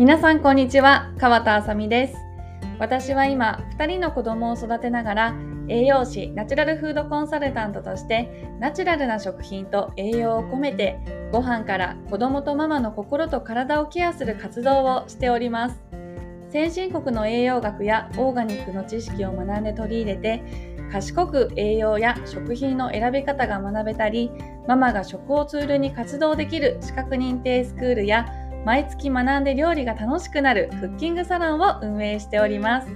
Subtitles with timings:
[0.00, 1.12] 皆さんこんにちは。
[1.18, 2.14] 川田あさみです。
[2.78, 5.34] 私は今2人の子供を育てながら
[5.68, 10.98] 栄養士ナチュラルフードコンサルタントとしてナチュラルな食品と栄養を込めて
[11.32, 15.82] ご飯から子供とママの心と体をケアする活動をしております。
[16.48, 20.42] 先進国の栄養学やオーガニックの知識を学んで取り入れて
[20.90, 24.30] 賢く栄養や食品の選び方が学べたり
[24.66, 32.88] ママが食をツールに活動できる資格認定スクールや毎月学んで料理が楽しくなるクッキングサロンを運営しております。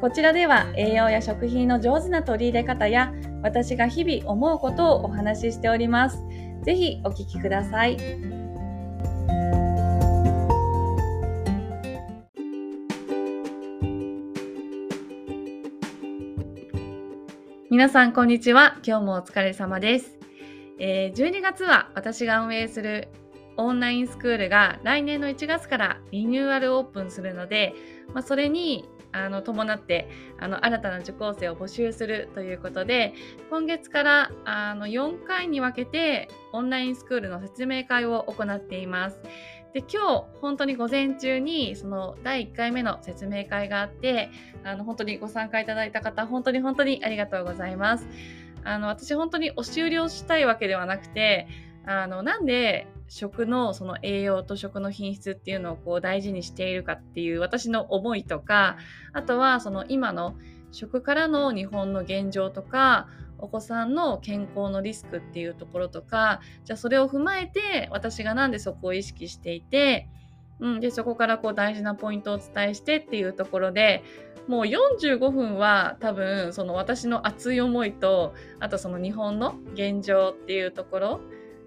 [0.00, 3.12] こちらでは栄養や食品の上手な取り入れ方や
[3.42, 6.22] 私が日々思うことをお話ししております。
[6.62, 7.96] ぜひお聞きください。
[17.68, 18.78] 皆さんこんにちは。
[18.86, 20.18] 今日もお疲れ様です。
[20.78, 23.08] えー、12月は私が運営する
[23.56, 27.74] オンラインスクールが来年の1月からリニューアルオープンするので、
[28.12, 33.14] まあ、それにあの伴ってあの新たな受講生を募集するということで
[33.50, 39.20] 今月からあの4回に分けてオンラインスクールの説明会を行っています。
[39.72, 44.30] で今日本当に午前中にその第1回目の説明会があって
[44.64, 48.06] あの本当にご参加いただいた方本当に本当にありがとうございます。
[48.64, 51.46] あの私本当に押し売りをしたいわけではなくて
[51.86, 58.76] あのなんで食のその栄養と食の品質っていうのをこう大事にしているかっていう私の思いとか
[59.12, 60.34] あとはその今の
[60.72, 70.08] 食からの日本の現状とかお子さんの健康のリスクっていうところとかじゃあそれを踏まえて私がなんでそこを意識していて、
[70.58, 74.02] うん、でそこからこう大事なポイントをお伝えしてっていうところで
[74.48, 81.20] もう45分は多分その私の熱い思いとあとその日本の現状っていうところ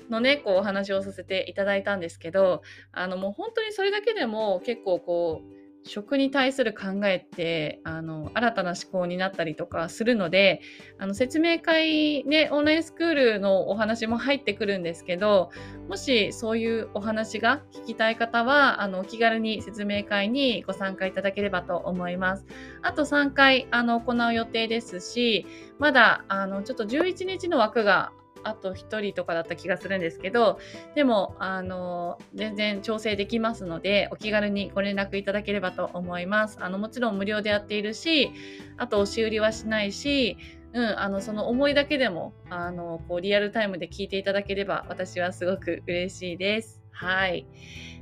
[0.10, 10.62] のね、こうお話をさせていただいたんですけど、あのもう本当にそれだけでも結構こう、食に対する考えってあの新たな思考になったりとかするので
[10.98, 15.52] あの説明会ねオンラインスクールのお話も入ってくるんですけど
[15.88, 22.46] もしそういうお話が聞きたい方はあのお気軽に説明会にご参加いただければと思います。
[22.82, 25.46] あと3回あの行う予定ですし
[25.80, 28.12] まだあのちょっと11日の枠が
[28.44, 30.60] あと1人とかだった気がするんですけど
[30.96, 38.32] でもあの全然調整できますのでお気軽にご連絡いただければと思いますあのもちろん無料でやっているし
[38.78, 40.38] あと押し売りはしないし
[40.72, 46.80] うん、あのその思いだけでもあのこうリアルタイムで聞いていただければ私はすごく嬉しいです。
[46.92, 47.48] はい。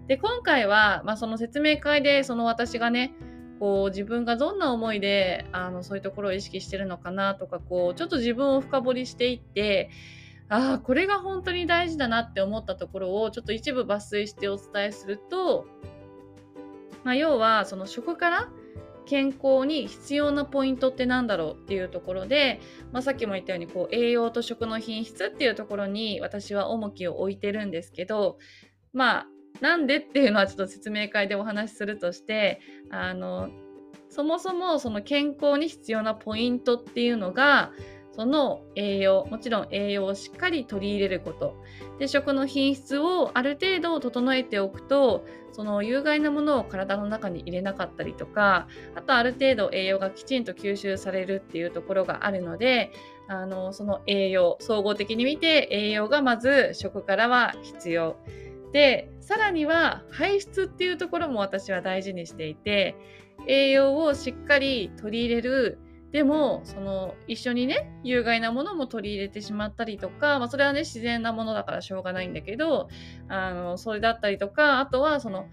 [0.08, 3.14] で今回は、まあ、その説明会でその私がね
[3.60, 9.90] こう自分がどんな思いであのそういうところを意識してるのかなとかこうちょっと自分を深掘りしていって
[10.50, 15.66] ああ、これが本当に大事だなって思ったところをちょっと一部抜粋してお伝えすると、
[17.04, 18.50] まあ、要はその食から
[19.06, 22.60] 健康に必要なポイントって何だろうっていうところで、
[22.92, 28.38] まあ、さっきも言ったようにこう栄養と食の品質っていうところに私は重きを置いてるんですけど
[28.94, 29.28] まあ
[29.62, 32.60] なんでっていうのはちょっと説明会でお話しするとして
[32.92, 33.50] あの
[34.10, 37.72] そもそもその健康に必要なポイントっていうのが
[38.18, 41.56] その栄養もちろん栄養をしっかり取り入れること。
[42.00, 52.92] で食の品質をある程度整えておくとその有害なものを体の中に入れなかったりとかあとある程度栄養がきちんと吸収されるっていうところがあるので
[53.28, 58.18] あのその栄養総合的に見て栄養がまず食からは必要。
[58.74, 62.96] でさらには排出っていうところも私は大事にしていて
[63.48, 65.80] 栄養をしっかり取り入れる
[66.12, 72.90] でもその一緒にね有害なものも取り入れてしまったりとか、まあ、それはね自然なものだからしょうがないんだけど
[73.28, 75.48] あのそれだったりとかあとはその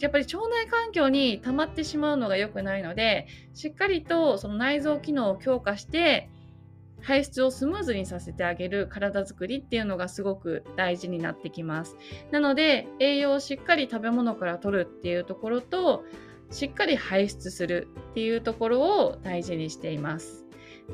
[0.00, 6.30] やっぱり腸内環境に溜まってしまうのが良くないのでしっかりとその内臓機能を強化して
[7.00, 11.96] 排出をスムーズにさせてあげる体づくりっていうのがすごく大事になってきます。
[12.30, 16.04] なので栄養をしっかり食べ物から取るっていうところと
[16.50, 20.46] しっかり排出するっていうところを大事にしています。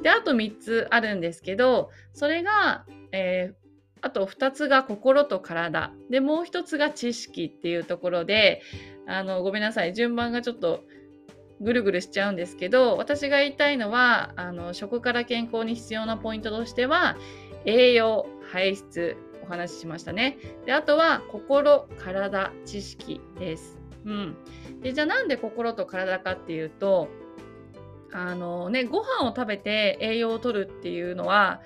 [0.03, 3.55] で、あと3つあるんですけど、それが、えー、
[4.01, 5.93] あと2つが心と体。
[6.11, 8.61] で、もう1つが知識っていうところで、
[9.07, 9.95] あの、ごめんなさい。
[9.95, 10.85] 順番がちょっと
[11.61, 17.17] ぐるぐるしちゃうんですけど、私が言いたいのは、あの、食から健康に必要なポイントとしては、
[17.65, 20.39] 栄養、排出、お話ししましたね。
[20.67, 23.79] で、あとは心、体、知識です。
[24.05, 24.37] うん。
[24.85, 27.09] でじゃあなんで心と体かっていうと
[28.13, 31.61] あのねご飯を食べて栄養をとるっていうのは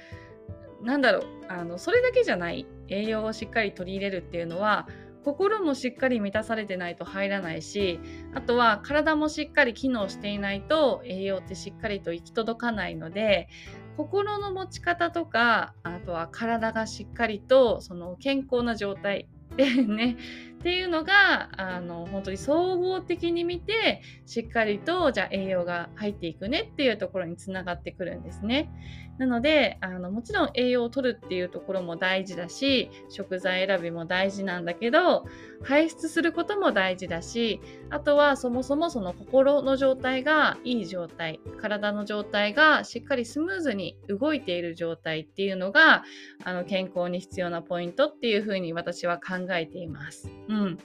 [0.82, 2.67] 何だろうあのそれだけじゃない。
[2.88, 4.88] 栄養をしっかり取り入れるっていうのは
[5.25, 8.00] 心もしっかり満たされてないと入らないし
[8.35, 13.49] あとは体もしっかり機能していないと栄養ってしっかりと行き届かないので
[13.97, 20.17] 心の持ち方とかあとは体がしっかりとその健康な状態でね
[20.58, 28.69] っていうのがあの本当に総合的に見てしっかりとじゃあ栄養が入っていくねっていうところにつながってくるんですね。
[29.19, 35.25] なのであのもちろん栄養を取るっていうところも大事だし食材選びも大事なんだけど
[35.64, 46.04] 排出することも大事だしあとはそもそもその心の状態がいい状態体の状態がしっかりスムーズに動いている状態っていうのが
[46.44, 50.31] あの健康に必要なポイントっていうふうに私は考えています。
[50.49, 50.79] うん、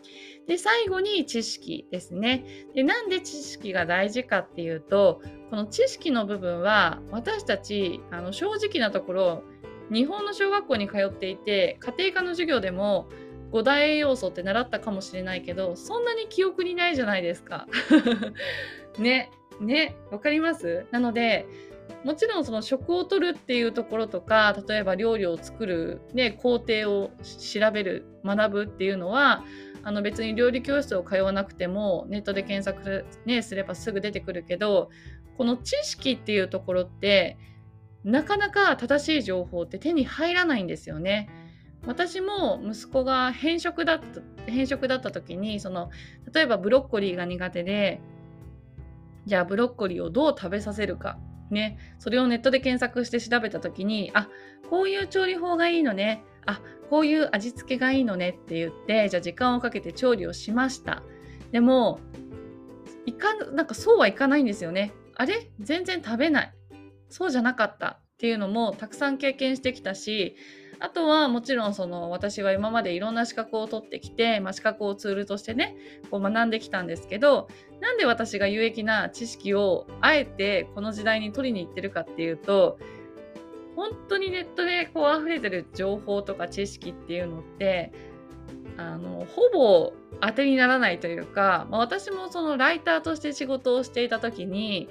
[0.48, 2.44] で最後に知識ですね
[2.76, 2.84] で。
[2.84, 9.44] なんで知識が大事かっていうとこの知識の部分は私たちあの正直なところ
[9.92, 13.08] 日本の小学校に通っていて家庭科の授業でも
[13.52, 17.68] 5大栄養素って習ったかもしれないけどそんなに記憶にないじゃないですか。
[18.98, 19.32] ね
[19.62, 20.88] ねわかります？
[20.92, 21.46] なので
[22.04, 29.44] もちろんその食をとるっていうところとか例えば料理を作る、ね、工程を調べる学ぶっていうのは
[29.84, 34.90] あの別に料理教室を通わなくてもネットで検索、ね、すればすぐ出てくるけど
[35.38, 37.38] この知識っていうところって
[38.04, 41.30] なかなか正しい情報って手に入らないんですよね。
[41.86, 44.22] 私も息子が偏食だった
[44.52, 45.90] 偏食だった時にその
[46.34, 48.00] 例えばブロッコリーが苦手で
[49.26, 51.18] じゃあブロッコリーをどう食べさせるか
[51.54, 54.28] ね、それをネットで検索して調べた時にあ
[54.70, 56.24] こういう調理法がいいのね。
[56.46, 56.60] あ
[56.90, 58.30] こういう味付けがいいのね。
[58.30, 61.04] って言ってじゃあ時間をかけて調理をしました。
[61.52, 62.00] でも
[63.06, 64.94] いかなんかそうはいかないんですよね。
[65.16, 65.52] あれ？
[65.60, 66.54] 全然食べない。
[67.10, 67.88] そうじゃなかった。
[67.88, 70.36] っていうのもたくさん経験してきたし
[70.84, 75.78] あとはもちろんその私は今までいろんな資格を取ってきて、まあ、資格をツールとしてね
[76.12, 77.48] こう学んできたんですけど
[77.80, 82.78] なんで私が有益な知識をあえてこの時代に取りに行ってるかっていうと
[83.78, 87.94] 本当にネットでこう溢れてる情報とか知識っていうのって
[88.76, 94.90] あのほぼ当てにならないというか、まあ、私もそのライターとして仕事をしていた時に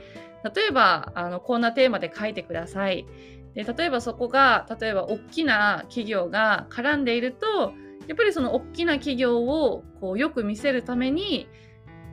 [0.55, 3.06] 例えばあのこんなテーマで書いてください。
[3.54, 7.72] で例えばそこが例えば大きな企業が絡んでいると
[8.08, 11.49] やっぱりその大きな企業をこうよく見せるために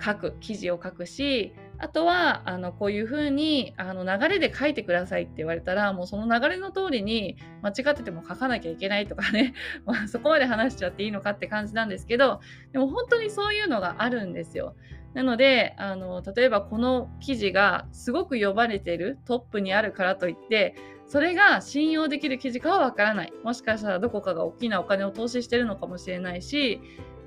[0.04, 9.54] 書く記事を書くしあとはあのこういうふうにあの流れで書いてくださいって言われたらもうその流れの通りに間違ってても書かなきゃいけないとかね、
[9.86, 12.42] まあ、そこまで話しちゃっていいのかって感じなんですけど
[12.74, 14.76] でも本当にそういうのがあるんですよ。
[15.14, 20.76] なのであの例えばこの記事がすごく呼ばれているトップにあるからといって
[21.10, 23.34] それが信用できる記事かはわからない。
[23.44, 26.80] もしかしたらどこかが大きなお金を投資してるのかもしれないし、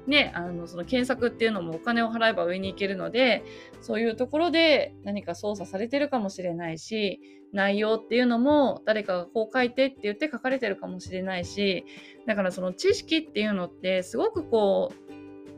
[0.06, 3.44] ね、あのその検索っていうのもお金を払えば上に行けるので
[3.81, 7.20] そういうところで何か操作されてるかもしれないし
[7.52, 11.84] 内容っていうのも誰かがこう書いてって言って書かれてるかもしれないし
[12.26, 15.01] だからその知識っていうのってすごくこう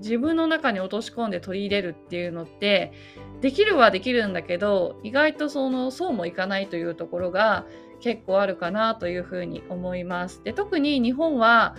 [0.05, 2.93] 自分の中に落とし込んで取り入れるっていうのって
[3.41, 7.65] できるはできるんだけど意外とそのそうもいかないというところが
[8.01, 10.45] 結構あるかなというふうに思います。
[10.45, 11.75] で特に日本は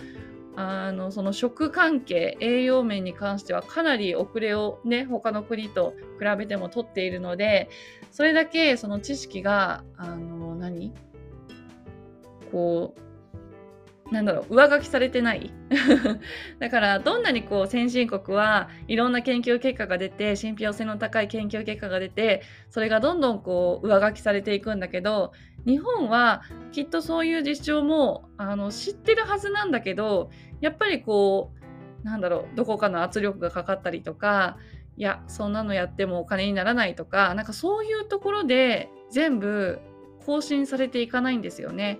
[0.56, 7.68] あのその食関係栄養面に関してはかなり遅れをね他の国と比べても取っているので
[8.10, 10.92] それだけその知識があの何？
[12.50, 13.05] こう
[14.12, 15.52] なんだろう上書きされてない？
[16.60, 25.32] だからどんなにこう先進国はいろんな研究結果が出て信憑性の高い研究結果が出てそれがどんどんこう上書きされていくんだけど
[25.66, 31.52] 日本はきっとそういう実証もあの知ってるはずなんだけどやっぱりこ
[32.02, 34.56] うなんだろうどこかの圧力がかかったりとか
[34.96, 39.80] いやそんなのやってもお金にならないとかなんかそういうところで全部
[40.24, 41.98] 更新されていかないんですよね。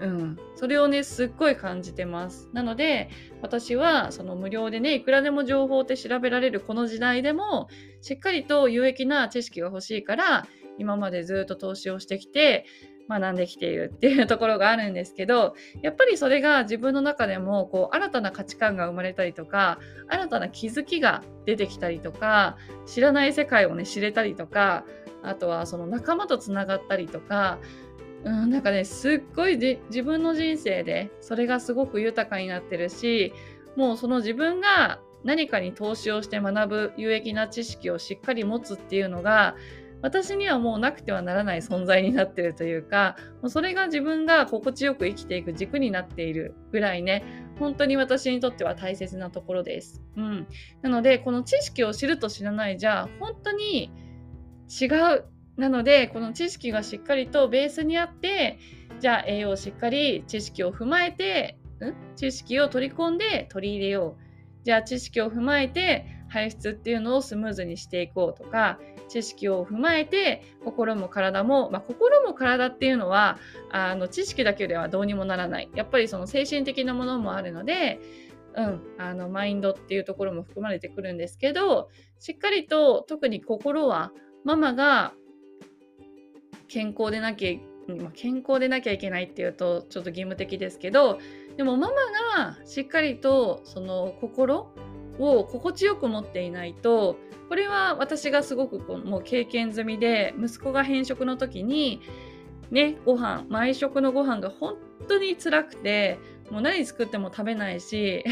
[0.00, 2.48] うん、それをねすっごい感じてます。
[2.52, 3.10] なので
[3.42, 7.68] 私はその無料でねいくらでも情報って調べられるこの時代でも
[8.00, 10.46] しっかりと有益な知識が欲しいから
[10.78, 12.64] 今までずっと投資をしてきて
[13.10, 24.84] 学んできているっていうところがあるんですけどやっぱりそれが自分の中でもこう新たな価値観が生まれたりとか新たな気づきが出てきたりとか知らない世界をね知れたりとか
[25.22, 27.58] あとはその仲間とつながったりとか
[28.24, 33.32] うん、なんかねすっごい自分の人生でそれがすごく豊かになってるし
[33.76, 39.54] もうその自分が何かに投資をして学ぶ有益な知識をしっかり持つっていうのが
[40.02, 47.24] 私にはもうなくてはならない存在になってるというかもうそれが自分が心地よく生きていく軸になっているぐらいね
[47.58, 50.02] 本当に私にとっては大切なところです。
[50.16, 50.46] うん、
[50.80, 53.92] なのでこの知識を知ると知らないじゃ本当に
[54.80, 55.24] 違う
[55.60, 58.58] なのでこの知識がしっかりとベースにあって
[58.98, 62.16] じゃあ栄養をしっかり知識を踏まえてん？
[62.16, 64.64] 知識を取り込んで取り入れよう。
[64.64, 73.38] じゃあ知識を踏まえて排出っていうのをスムーズにしていこうとか知識を踏まえて心も体も、まあ、心も体っていうのは
[73.70, 75.70] あの知識だけではどうにもならない。
[75.74, 78.00] やっぱりその精神的なものもあるので、
[78.54, 81.88] うん、あのマインドっていうところも含まれてくるんですけど
[82.18, 84.12] しっかりと特に心は
[84.44, 85.14] ママが
[86.70, 91.18] 健康でなきゃ健康でなきゃいけないっていうとちょっと義務的ですけど
[91.56, 91.94] でもママ
[92.36, 94.72] がしっかりとその心
[95.18, 97.16] を心地よく持っていないと
[97.48, 102.00] これは私がすごくこうもう経験済みで息子が偏食の時に
[102.70, 104.76] ねご飯毎食のご飯が本
[105.08, 106.18] 当に辛くて
[106.50, 108.24] もう何作っても食べないし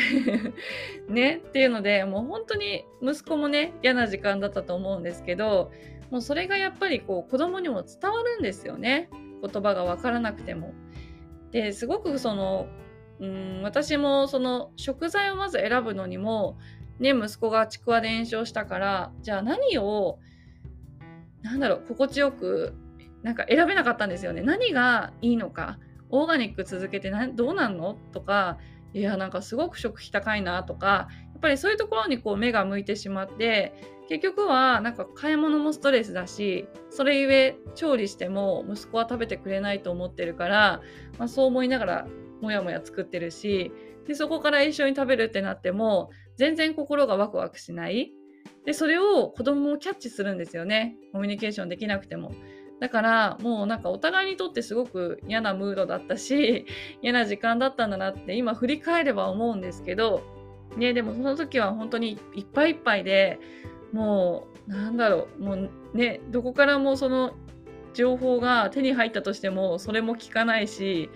[1.09, 5.73] ねっていうのでもう本当に息子もね嫌な時間だったと思うんですけど
[6.11, 9.11] もうそれがやっぱりこう子供にも伝わるんですよね。
[9.43, 10.73] 言葉が分からなくても。
[11.50, 12.67] ですごくその
[13.21, 16.59] うん私もその食材をまず選ぶのにも
[16.99, 20.19] ね息子がちくわで炎症したからじゃあ何を
[21.43, 22.75] なんだろう心地よく
[23.23, 24.43] なんか選べなかったんですよね。
[24.43, 25.79] 何がいいのか
[26.11, 27.97] オーガニック続けてどうなんの？
[28.12, 28.59] とか
[28.92, 33.75] いやなんかすごく食費高いなとかやっぱりそういうところにこう目が向いてしまって
[34.09, 40.80] 結局はなんか買い物もストレスだしそれゆえ調理しても息子は食べてくれないと思ってるから、
[41.18, 42.07] まあ、そう思いながら
[42.40, 43.73] もやもや作ってるし
[44.07, 48.12] でそこから一緒に食べるってなっても全然心がワクワクしない。
[48.64, 50.97] でそれを子供もキャッチするんですよね。
[51.12, 52.33] コミュニケーションできなくても。
[52.81, 56.67] だからもうなんかお互いにとってすごく嫌なムードだったし
[57.03, 60.23] 嫌な時間だったんだなって今振り返れば思うんですけど
[60.77, 63.39] ねでもその時は本当にいっぱいいっぱいで
[63.93, 67.33] もうなんだろうもうねどこからもその
[67.95, 71.11] 情報が手に入ったとしてもそれも聞かないし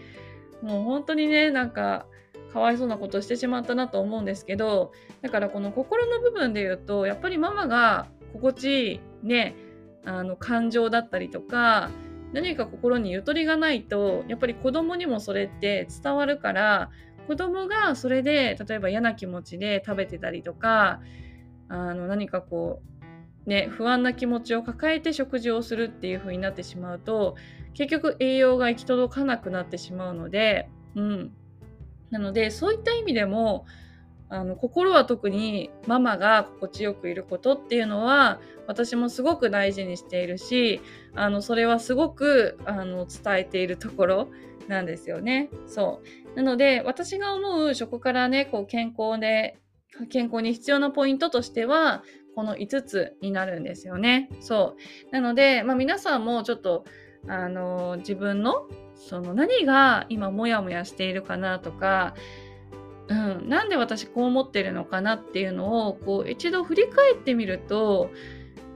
[0.62, 2.06] もう本当にねなんか
[2.52, 4.92] かわいそうなことしてしまったなと思うんですけど
[5.22, 9.54] だからこの心の部分で言うとやっぱりママが心地いいね
[10.04, 11.90] あの感情だったりとか
[12.32, 16.90] 何か心にゆとりがないとやっぱり子供にもそれって伝わるから
[17.26, 21.00] 子供がそれで例えば嫌な気持ちで食べてたりとか
[21.68, 22.82] あの何かこ
[23.46, 27.36] うね不安な気持ちを抱えて食事をするっていう風になってしまうと
[27.74, 31.32] 結局栄養が行き届かなくなってしまうので、うん、
[32.10, 33.66] なのでそういった意味でも
[34.32, 40.80] あの心は特にママが心地よくいることっていうのは私もすごく大事にしているし
[41.14, 44.28] あのそれはすごくあの伝えているところ
[44.68, 45.50] なんですよね。
[45.66, 46.00] そ
[46.32, 49.58] うなので私が思う食からねこう健康で
[50.08, 52.02] 健康に必要なポイントとしては
[52.34, 54.30] この5つになるんですよね。
[54.40, 54.76] そ
[55.10, 56.86] うなので、まあ、皆さんもちょっと
[57.28, 62.14] あの自分のその何が今モヤモヤしているかなとか、
[63.08, 68.10] うん、なんで私こう思ってるのかなっていうのをこう一度振り返ってみると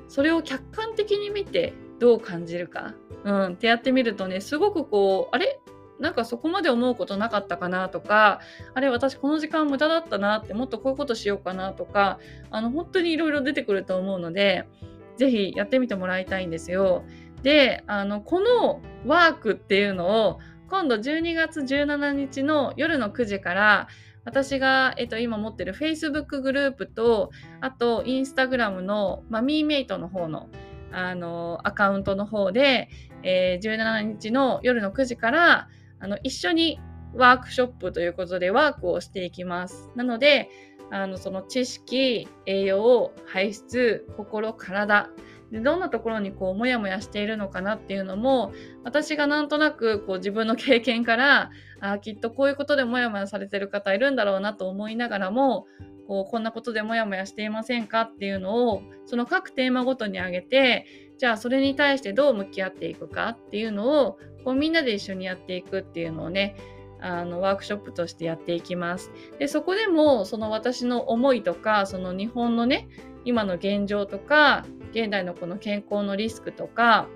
[0.09, 5.61] それを客観的に見てどう感じるか、うん、ってやってみるとねすごくこうあれ？
[5.99, 8.40] なんかそこまで思うことなかったかなとか
[8.75, 12.18] あれ私この時間無駄だったなってもっとこういうことしようかなとか
[12.50, 14.68] あの本当にいろいろ出てくると思うので
[15.16, 17.04] 是非やってみてもらいたいんですよ。
[17.42, 23.88] であのこのワークっていうのを今度12月17日の夜の9時から
[24.26, 27.30] 私が、えっと、今持ってる Facebook グループと
[27.61, 30.50] あと Instagram のマミーメイトの方の
[30.92, 32.88] あのアカウントの方で、
[33.23, 35.68] えー、17日の夜の9時から
[35.99, 36.80] あの一緒に
[37.14, 39.90] ワークショップということでワークをしていきます。
[39.95, 40.49] なので
[40.90, 45.11] あのその知識栄養排出心体
[45.50, 48.52] でどんなところにこうモヤモヤしているのかなっていうのも
[48.85, 55.66] 私がなんとなくこう自分の経験からあきっとこういうことでモヤモヤされてる方いるんだろうなと思いながらも
[56.06, 60.87] こうこんなことでモヤモヤしていませんかっていうのをその各テーマごとに挙げて
[61.18, 66.56] じゃあそれに対してどう向き合っていくかっていうのをこうみんなで一緒にやっていくっていうのをね
[67.00, 69.11] あのワークショップとしてやっていきます。
[69.38, 72.88] でそこでもその私の思いとかその日本のね
[73.25, 77.09] 今の現状とか現代のこの健康のリスクとか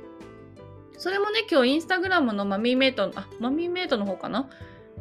[1.01, 4.51] それもね今日インスタグラムのマミーメイトのあマミーメイトの方かな？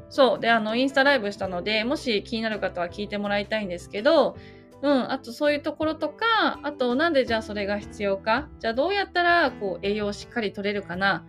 [0.09, 0.39] そう。
[0.39, 4.37] であのインスタライブしたのでもし気になる方は聞いてもらいたいんですけど
[4.81, 11.25] うん、あとそういうところとか、あとなんでじゃあそれが必要か、じゃあどうやったらこう栄養をしっかり取れるかな、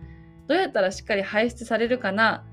[0.47, 2.45] どうやったらしっかり排出されるかな、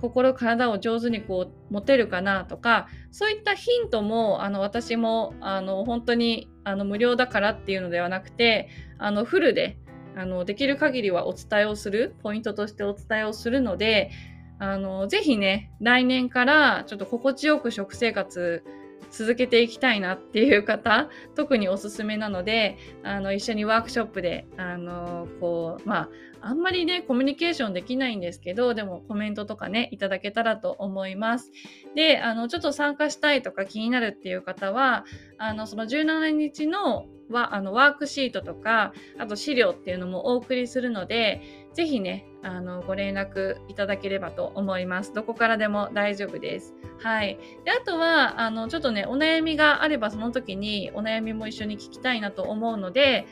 [0.00, 2.46] 心、体を上手にこう持てるかな？
[2.46, 9.78] とか、そういったヒントも、あの、私も、あの、本当に、あの、無料だからっていうのではなくて、あの、フルで、
[10.16, 14.10] あの、できる限りはお伝えをする、ポイントとしてお伝えをするので、
[14.58, 18.64] あの、ぜひね、来年からちょっと心地よく食生活
[19.10, 26.08] 続けていきたいなっていう方、 特におすすめなので、あの、一緒にワークショップで、あの、こう、まあ、
[26.40, 31.50] あんまりね、コミュニケーションできないんですけど、でもコメントとかね、いただけたらと思います。
[31.94, 35.04] で、あの、ちょっと参加したいとか気になるっていう方は、
[35.38, 45.12] あの、その17日のはあのワークシートとか、あと資料っていうのもお送りするので、ぜひね、あの、ご連絡いただければと思います。
[45.12, 46.74] どこからでも大丈夫です。
[47.00, 47.38] はい。
[47.66, 53.26] で、あとは、あの、ちょっとね、お悩みがあれば、その時にお悩みも一緒に聞きたいなと思うので、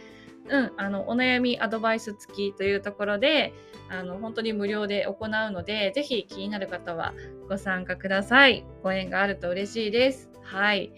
[0.50, 3.54] うん、あの、お悩みアドバイス付きというところで、
[3.88, 7.14] あの、本当に無料で行うので、ぜひ気になる方は
[7.48, 8.66] ご参加ください。
[8.82, 10.28] ご縁があると嬉しいです。
[10.42, 10.92] はい。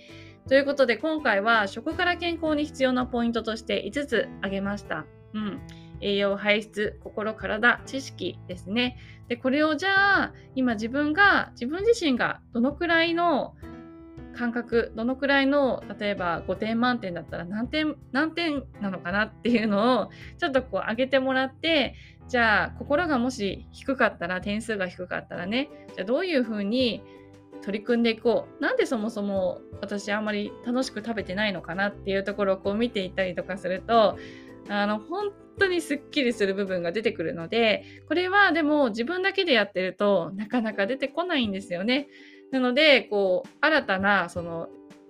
[0.48, 5.06] ということで、今回は食から健康に必要なポイントとして5つ挙げました。
[5.32, 5.85] うん。
[6.00, 8.98] 栄養排出、心、体、知識ですね。
[9.28, 13.54] で、これをじゃあ、今自分が、自分自身がどのくらいの
[14.36, 21.94] 感覚、どのくらいの、例えば5点満点だったら何点、何点なのかなっていうのを、ちょっとこう上げてもらって、
[22.28, 27.02] じゃあ、心がもし低かったら、点数が低かったらね、じゃあどういうふうに
[27.62, 28.62] 取り組んでいこう。
[28.62, 34.18] なんでそもそも私あんまり楽しく食べてないのかなっていうところをこう見ていったりとかすると、
[34.68, 42.08] あの、本当にすっきりする部分が出てくるので、これはでも自分だけでやってるとなかなか出てこないんですよね。
[42.50, 44.68] なので、こう、新たな、その、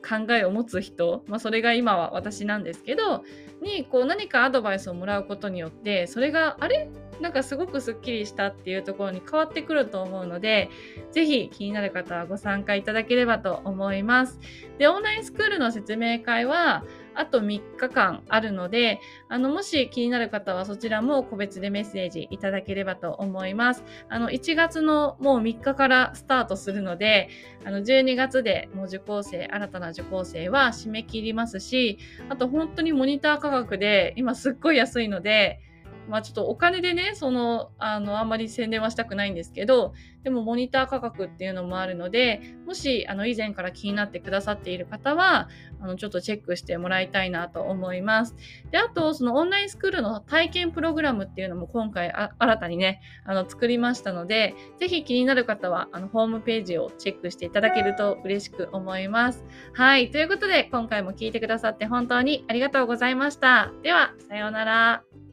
[0.08, 3.24] 考えを持つ人、まあ、それが今は私なんですけど、
[3.60, 6.88] に、こう、何かアドバイスをもらうことによって、それが、あれ？
[7.20, 10.68] なんかすごくすっきりしたっていうところに変わってくると思うので、
[11.12, 14.38] ぜひ気になる方はご参加いただければと思います。
[14.78, 16.84] で、オンラインスクールの説明会は、
[17.16, 23.84] あと3日間あるので、あの、もし気になる方はそちらも個別でメッセージいただければと思います。
[24.08, 27.28] あの、1月のもう3日からスタートするので、
[27.64, 31.98] あの、12月でもう受講生、新たな受講生は締め切りますし、
[32.28, 35.60] あと本当にモニター価格で今すっごい安いので、
[36.08, 45.48] まあちょっとお金でね、その、あの、あんまり宣伝はしたくないんですけど、でもモニター価格っていうのもあるので、もし、あの、以前から気になってくださっている方は、
[45.80, 48.34] あの、ちょっとチェックしてもらいたいなと思います。
[48.72, 59.44] で、あと、そのオンラインスクールの体験プログラムっていうのも今回新たにね、あの、作りましたので、ぜひ気になる方は、あの、ホームページをチェックしていただけると嬉しく思います。
[59.74, 60.10] はい。
[60.10, 63.72] ということで、今回も聞いてくださって本当にありがとうございました。
[63.82, 65.25] では、さようなら。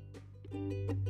[0.54, 1.03] you